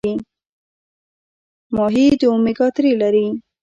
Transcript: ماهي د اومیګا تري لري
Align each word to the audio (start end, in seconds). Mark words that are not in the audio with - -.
ماهي 1.75 2.05
د 2.19 2.21
اومیګا 2.31 2.67
تري 2.75 2.91
لري 3.01 3.27